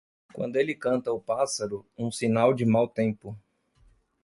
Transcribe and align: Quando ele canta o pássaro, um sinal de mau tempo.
Quando 0.33 0.55
ele 0.55 0.73
canta 0.73 1.13
o 1.13 1.21
pássaro, 1.21 1.85
um 1.95 2.11
sinal 2.11 2.55
de 2.55 2.65
mau 2.65 2.87
tempo. 2.87 3.37